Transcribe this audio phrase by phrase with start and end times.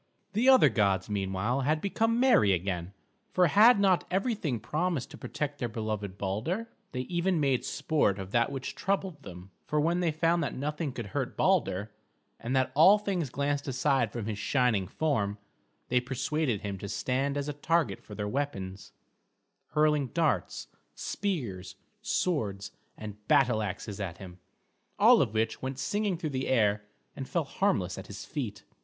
[0.33, 2.93] The other gods meanwhile had become merry again;
[3.29, 6.69] for had not everything promised to protect their beloved Balder?
[6.91, 10.91] They even made sport of that which troubled them, for when they found that nothing
[10.91, 11.91] could hurt Balder,
[12.39, 15.37] and that all things glanced aside from his shining form,
[15.89, 18.93] they persuaded him to stand as a target for their weapons;
[19.73, 24.39] hurling darts, spears, swords, and battle axes at him,
[24.97, 28.63] all of which went singing through the air and fell harmless at his feet.